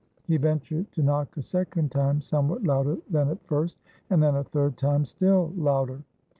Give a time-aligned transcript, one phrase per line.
[0.23, 3.77] He ventured to knock a second time somewhat louder than at first,
[4.09, 6.01] and then a third time, still louder.